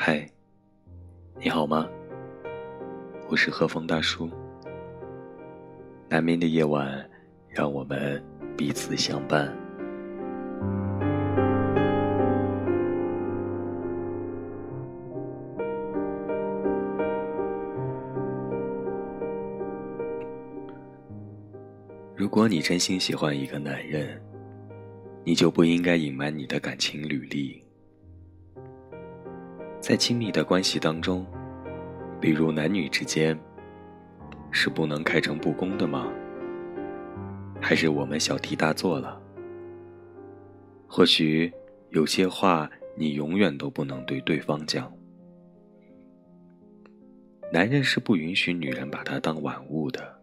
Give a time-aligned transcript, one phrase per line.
[0.00, 0.24] 嗨
[1.40, 1.88] 你好吗？
[3.28, 4.30] 我是和风大叔。
[6.08, 7.04] 难眠的夜晚，
[7.48, 8.22] 让我们
[8.56, 9.52] 彼此相伴。
[22.14, 24.22] 如果你真心喜欢一个男人，
[25.24, 27.60] 你就不应该隐瞒你的感情履历。
[29.80, 31.24] 在亲密的关系当中，
[32.20, 33.38] 比如男女之间，
[34.50, 36.10] 是不能开诚布公的吗？
[37.60, 39.20] 还是我们小题大做了？
[40.86, 41.52] 或许
[41.90, 44.92] 有些话你永远都不能对对方讲。
[47.52, 50.18] 男人是不允许女人把他当玩物的，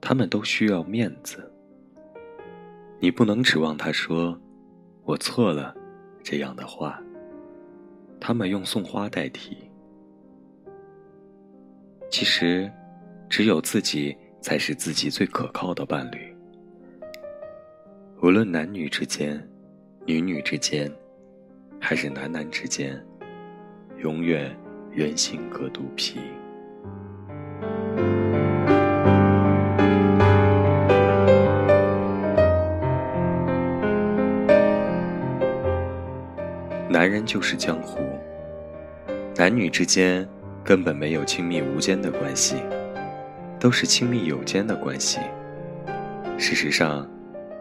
[0.00, 1.52] 他们都需要面子。
[2.98, 4.38] 你不能指望他说
[5.04, 5.74] “我错了”
[6.22, 7.00] 这样的话。
[8.20, 9.56] 他们用送花代替。
[12.10, 12.70] 其实，
[13.28, 16.36] 只有自己才是自己最可靠的伴侣。
[18.22, 19.42] 无论男女之间、
[20.06, 20.92] 女女之间，
[21.80, 23.02] 还是男男之间，
[23.98, 24.54] 永远
[24.90, 26.20] 人心隔肚皮。
[36.92, 38.00] 男人就是江湖，
[39.36, 40.28] 男女之间
[40.64, 42.56] 根本没有亲密无间的关系，
[43.60, 45.20] 都是亲密有间的关系。
[46.36, 47.08] 事实上，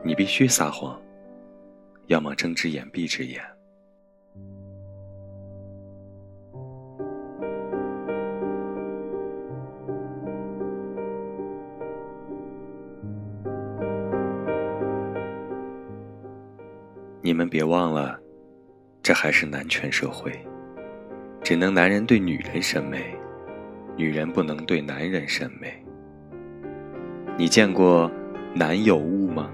[0.02, 1.00] 你必须撒谎，
[2.08, 3.40] 要么睁只眼闭只眼。
[17.22, 18.20] 你们别忘了。
[19.02, 20.32] 这还是男权社会，
[21.42, 23.16] 只能男人对女人审美，
[23.96, 25.84] 女人不能对男人审美。
[27.38, 28.12] 你见过
[28.54, 29.50] 男有物吗？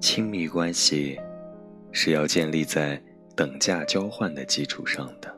[0.00, 1.18] 亲密关系
[1.90, 3.00] 是要建立在
[3.34, 5.31] 等价交换的基础上的。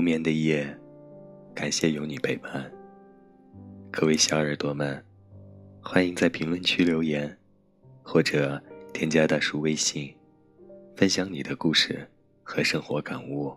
[0.00, 0.74] 无眠的夜，
[1.54, 2.72] 感谢有你陪伴。
[3.90, 5.04] 各位小耳朵们，
[5.82, 7.36] 欢迎在评论区留言，
[8.02, 8.58] 或者
[8.94, 10.16] 添加大叔微信，
[10.96, 12.08] 分享你的故事
[12.42, 13.54] 和生活感悟。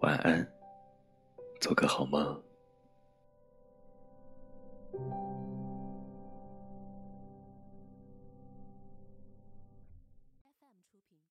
[0.00, 0.46] 晚安，
[1.58, 2.38] 做个好梦。